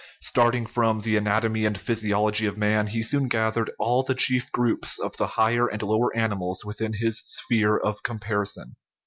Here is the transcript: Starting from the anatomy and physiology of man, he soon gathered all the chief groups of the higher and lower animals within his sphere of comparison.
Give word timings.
Starting 0.23 0.65
from 0.65 1.01
the 1.01 1.15
anatomy 1.15 1.63
and 1.63 1.79
physiology 1.79 2.47
of 2.47 2.57
man, 2.57 2.87
he 2.87 3.03
soon 3.03 3.27
gathered 3.27 3.69
all 3.77 4.01
the 4.01 4.15
chief 4.15 4.51
groups 4.51 4.97
of 4.97 5.15
the 5.17 5.27
higher 5.37 5.67
and 5.67 5.83
lower 5.83 6.09
animals 6.17 6.65
within 6.65 6.93
his 6.93 7.19
sphere 7.19 7.77
of 7.77 8.01
comparison. 8.01 8.77